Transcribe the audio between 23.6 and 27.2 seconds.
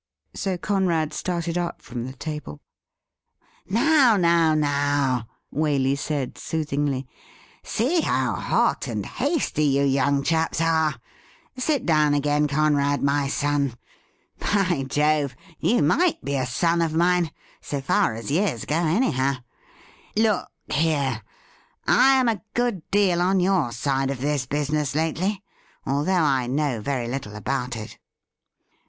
side of this business lately, although I know very